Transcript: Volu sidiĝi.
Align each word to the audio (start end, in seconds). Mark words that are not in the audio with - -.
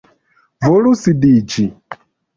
Volu 0.69 0.93
sidiĝi. 1.03 1.67